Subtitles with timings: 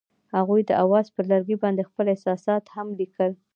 [0.35, 3.31] هغوی د اواز پر لرګي باندې خپل احساسات هم لیکل.